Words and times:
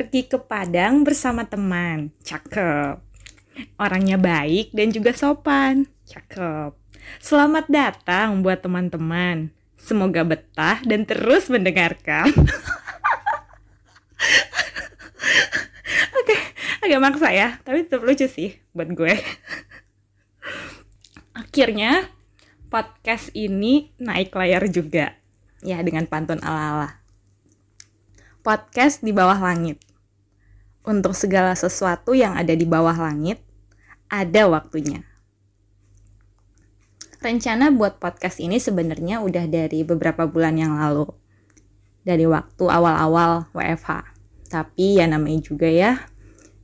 pergi 0.00 0.24
ke 0.24 0.40
Padang 0.40 1.04
bersama 1.04 1.44
teman. 1.44 2.08
Cakep. 2.24 3.04
Orangnya 3.76 4.16
baik 4.16 4.72
dan 4.72 4.88
juga 4.96 5.12
sopan. 5.12 5.84
Cakep. 6.08 6.72
Selamat 7.20 7.68
datang 7.68 8.40
buat 8.40 8.64
teman-teman. 8.64 9.52
Semoga 9.76 10.24
betah 10.24 10.80
dan 10.88 11.04
terus 11.04 11.52
mendengarkan. 11.52 12.32
Oke, 16.16 16.36
agak 16.80 17.00
maksa 17.04 17.28
ya, 17.36 17.60
tapi 17.60 17.84
tetap 17.84 18.00
lucu 18.00 18.24
sih 18.24 18.56
buat 18.72 18.88
gue. 18.96 19.20
Akhirnya 21.36 22.08
podcast 22.72 23.28
ini 23.36 23.92
naik 24.00 24.32
layar 24.32 24.64
juga. 24.72 25.12
Ya, 25.60 25.84
dengan 25.84 26.08
pantun 26.08 26.40
ala-ala. 26.40 27.04
Podcast 28.40 29.04
di 29.04 29.12
bawah 29.12 29.36
langit. 29.36 29.89
Untuk 30.80 31.12
segala 31.12 31.52
sesuatu 31.52 32.16
yang 32.16 32.40
ada 32.40 32.56
di 32.56 32.64
bawah 32.64 32.96
langit, 32.96 33.44
ada 34.08 34.48
waktunya. 34.48 35.04
Rencana 37.20 37.68
buat 37.68 38.00
podcast 38.00 38.40
ini 38.40 38.56
sebenarnya 38.56 39.20
udah 39.20 39.44
dari 39.44 39.84
beberapa 39.84 40.24
bulan 40.24 40.56
yang 40.56 40.80
lalu. 40.80 41.04
Dari 42.00 42.24
waktu 42.24 42.64
awal-awal 42.64 43.52
WFH. 43.52 44.16
Tapi 44.48 44.96
ya 44.96 45.04
namanya 45.04 45.44
juga 45.44 45.68
ya, 45.68 46.00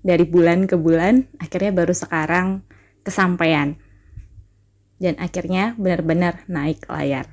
dari 0.01 0.25
bulan 0.25 0.65
ke 0.65 0.81
bulan, 0.81 1.29
akhirnya 1.37 1.77
baru 1.77 1.93
sekarang 1.93 2.63
kesampaian. 3.05 3.77
Dan 4.97 5.21
akhirnya 5.21 5.77
benar-benar 5.77 6.49
naik 6.49 6.89
layar. 6.89 7.29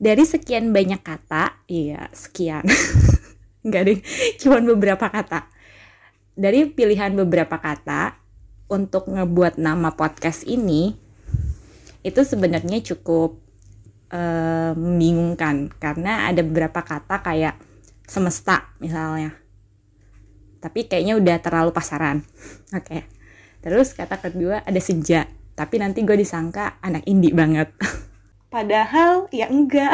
Dari 0.00 0.24
sekian 0.24 0.72
banyak 0.72 1.02
kata, 1.04 1.64
iya 1.68 2.08
sekian. 2.14 2.64
Enggak 3.60 3.82
deh, 3.86 3.98
cuma 4.40 4.58
beberapa 4.64 5.06
kata. 5.08 5.48
Dari 6.34 6.64
pilihan 6.72 7.12
beberapa 7.12 7.60
kata, 7.60 8.16
untuk 8.70 9.10
ngebuat 9.10 9.58
nama 9.58 9.92
podcast 9.98 10.46
ini, 10.46 10.94
itu 12.06 12.20
sebenarnya 12.22 12.80
cukup 12.94 13.36
uh, 14.14 14.72
membingungkan. 14.78 15.74
Karena 15.76 16.30
ada 16.30 16.40
beberapa 16.40 16.80
kata 16.80 17.20
kayak 17.20 17.58
semesta 18.06 18.70
misalnya. 18.78 19.34
Tapi 20.62 20.86
kayaknya 20.86 21.18
udah 21.18 21.36
terlalu 21.42 21.70
pasaran. 21.74 22.22
Oke. 22.78 22.86
Okay. 22.86 23.02
terus 23.60 23.92
kata 23.92 24.16
kedua 24.16 24.64
ada 24.64 24.80
senja. 24.80 25.28
Tapi 25.52 25.76
nanti 25.76 26.00
gue 26.00 26.16
disangka 26.16 26.80
anak 26.80 27.04
indie 27.04 27.36
banget. 27.36 27.68
Padahal 28.54 29.28
ya 29.28 29.52
enggak 29.52 29.92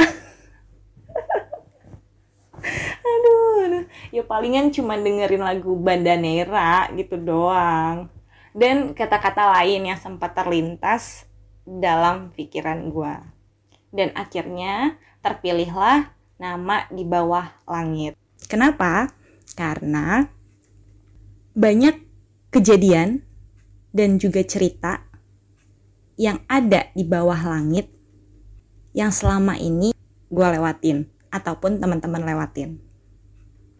ya 4.16 4.24
palingan 4.24 4.72
cuma 4.72 4.96
dengerin 4.96 5.44
lagu 5.44 5.76
Bandanera 5.76 6.88
gitu 6.96 7.20
doang 7.20 8.08
dan 8.56 8.96
kata-kata 8.96 9.60
lain 9.60 9.92
yang 9.92 10.00
sempat 10.00 10.32
terlintas 10.32 11.28
dalam 11.68 12.32
pikiran 12.32 12.88
gue. 12.88 13.14
Dan 13.92 14.16
akhirnya 14.16 14.96
terpilihlah 15.20 16.08
nama 16.40 16.88
di 16.88 17.04
bawah 17.04 17.52
langit. 17.68 18.16
Kenapa? 18.48 19.12
Karena 19.52 20.24
banyak 21.52 22.00
kejadian 22.48 23.20
dan 23.92 24.16
juga 24.16 24.40
cerita 24.40 25.04
yang 26.16 26.40
ada 26.48 26.88
di 26.96 27.04
bawah 27.04 27.36
langit 27.36 27.92
yang 28.96 29.12
selama 29.12 29.60
ini 29.60 29.92
gue 30.32 30.46
lewatin 30.48 31.04
ataupun 31.28 31.76
teman-teman 31.76 32.24
lewatin. 32.24 32.85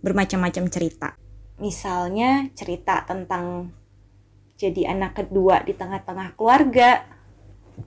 Bermacam-macam 0.07 0.71
cerita. 0.71 1.19
Misalnya 1.59 2.47
cerita 2.55 3.03
tentang 3.03 3.75
jadi 4.55 4.95
anak 4.95 5.19
kedua 5.19 5.67
di 5.67 5.75
tengah-tengah 5.75 6.39
keluarga, 6.39 7.03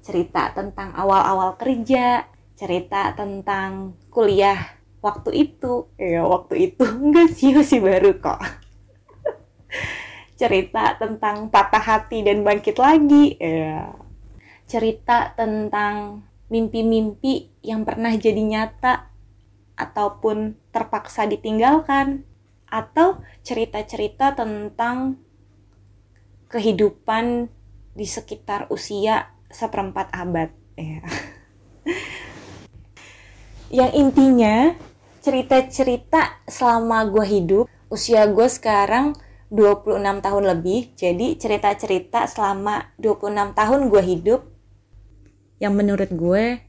cerita 0.03 0.51
tentang 0.51 0.91
awal-awal 0.99 1.55
kerja, 1.55 2.27
cerita 2.59 3.15
tentang 3.15 3.95
kuliah 4.11 4.75
waktu 4.99 5.47
itu. 5.47 5.87
Ya, 5.95 6.27
waktu 6.27 6.67
itu 6.67 6.83
enggak 7.07 7.31
sih 7.31 7.55
masih 7.55 7.79
baru 7.79 8.19
kok. 8.19 8.43
cerita 10.39 10.95
tentang 10.99 11.47
patah 11.47 11.83
hati 11.83 12.19
dan 12.27 12.43
bangkit 12.43 12.75
lagi. 12.75 13.39
Ya. 13.39 13.95
Cerita 14.67 15.31
tentang 15.39 16.27
mimpi-mimpi 16.51 17.63
yang 17.63 17.87
pernah 17.87 18.11
jadi 18.11 18.43
nyata 18.43 19.08
ataupun 19.79 20.59
terpaksa 20.75 21.23
ditinggalkan 21.23 22.27
atau 22.67 23.23
cerita-cerita 23.41 24.35
tentang 24.35 25.17
kehidupan 26.51 27.47
di 27.95 28.05
sekitar 28.05 28.67
usia 28.69 29.31
seperempat 29.49 30.13
abad 30.13 30.49
ya. 30.77 31.01
yang 33.81 33.91
intinya 33.95 34.73
cerita-cerita 35.19 36.45
selama 36.45 37.05
gue 37.09 37.25
hidup 37.25 37.65
usia 37.89 38.25
gue 38.29 38.47
sekarang 38.49 39.17
26 39.49 39.97
tahun 39.99 40.43
lebih 40.45 40.93
jadi 40.93 41.27
cerita-cerita 41.37 42.29
selama 42.29 42.93
26 43.01 43.57
tahun 43.57 43.79
gue 43.89 44.03
hidup 44.05 44.41
yang 45.57 45.73
menurut 45.75 46.09
gue 46.13 46.61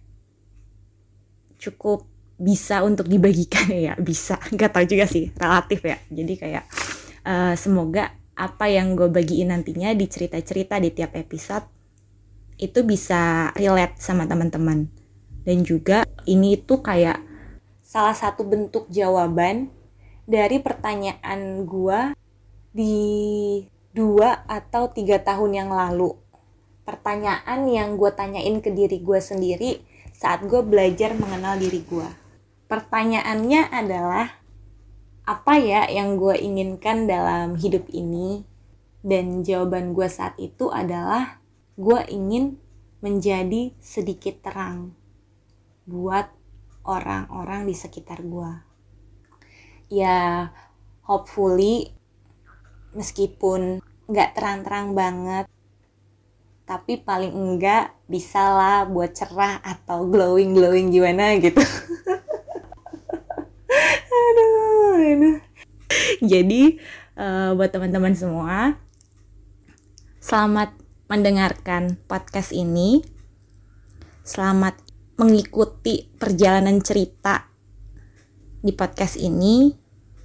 cukup 1.61 2.10
bisa 2.41 2.81
untuk 2.81 3.05
dibagikan 3.07 3.69
ya 3.93 3.95
bisa. 4.01 4.41
Nggak 4.49 4.71
tahu 4.73 4.85
juga 4.89 5.05
sih 5.05 5.29
relatif 5.37 5.85
ya. 5.85 6.01
Jadi 6.09 6.35
kayak 6.41 6.65
uh, 7.29 7.55
semoga 7.55 8.17
apa 8.41 8.73
yang 8.73 8.97
gue 8.97 9.13
bagiin 9.13 9.53
nantinya 9.53 9.93
di 9.93 10.09
cerita-cerita 10.09 10.81
di 10.81 10.89
tiap 10.97 11.13
episode 11.13 11.69
itu 12.57 12.81
bisa 12.89 13.53
relate 13.53 14.01
sama 14.01 14.25
teman-teman. 14.25 14.89
Dan 15.45 15.61
juga 15.65 16.09
ini 16.25 16.57
itu 16.57 16.81
kayak 16.81 17.21
salah 17.85 18.17
satu 18.17 18.49
bentuk 18.49 18.89
jawaban 18.89 19.73
dari 20.29 20.61
pertanyaan 20.61 21.65
gua 21.65 22.13
di 22.71 23.65
dua 23.97 24.45
atau 24.47 24.93
tiga 24.93 25.21
tahun 25.21 25.65
yang 25.65 25.71
lalu. 25.73 26.13
Pertanyaan 26.85 27.67
yang 27.71 27.97
gue 27.97 28.13
tanyain 28.13 28.61
ke 28.61 28.71
diri 28.73 29.01
gue 29.01 29.21
sendiri 29.23 29.81
saat 30.13 30.45
gue 30.45 30.61
belajar 30.61 31.17
mengenal 31.17 31.57
diri 31.57 31.81
gue 31.87 32.20
pertanyaannya 32.71 33.75
adalah 33.75 34.39
apa 35.27 35.59
ya 35.59 35.91
yang 35.91 36.15
gue 36.15 36.39
inginkan 36.39 37.11
dalam 37.11 37.59
hidup 37.59 37.91
ini 37.91 38.47
dan 39.03 39.43
jawaban 39.43 39.91
gue 39.91 40.07
saat 40.07 40.39
itu 40.39 40.71
adalah 40.71 41.43
gue 41.75 41.99
ingin 42.07 42.63
menjadi 43.03 43.75
sedikit 43.83 44.47
terang 44.47 44.95
buat 45.83 46.31
orang-orang 46.87 47.67
di 47.67 47.75
sekitar 47.75 48.23
gue. 48.23 48.53
Ya, 49.91 50.55
hopefully 51.03 51.91
meskipun 52.95 53.83
nggak 54.07 54.39
terang-terang 54.39 54.95
banget, 54.95 55.51
tapi 56.69 57.03
paling 57.03 57.35
enggak 57.35 57.99
bisa 58.07 58.39
lah 58.55 58.79
buat 58.87 59.11
cerah 59.11 59.59
atau 59.59 60.07
glowing-glowing 60.07 60.95
gimana 60.95 61.35
gitu. 61.43 61.59
Jadi 66.33 66.77
uh, 67.17 67.57
buat 67.57 67.73
teman-teman 67.73 68.13
semua, 68.13 68.77
selamat 70.21 70.77
mendengarkan 71.09 71.97
podcast 72.05 72.53
ini. 72.53 73.01
Selamat 74.21 74.77
mengikuti 75.17 76.13
perjalanan 76.21 76.79
cerita 76.85 77.51
di 78.61 78.71
podcast 78.77 79.17
ini 79.17 79.73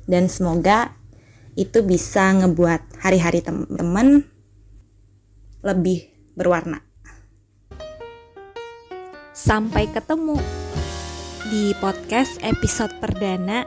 dan 0.05 0.27
semoga 0.27 0.93
itu 1.55 1.81
bisa 1.81 2.35
ngebuat 2.43 2.99
hari-hari 3.01 3.39
teman-teman 3.39 4.27
lebih 5.63 6.11
berwarna. 6.35 6.83
Sampai 9.31 9.87
ketemu 9.89 10.37
di 11.49 11.71
podcast 11.79 12.37
episode 12.43 12.91
perdana 12.99 13.63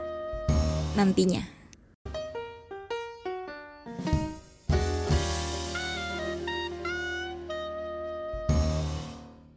nantinya. 0.93 1.58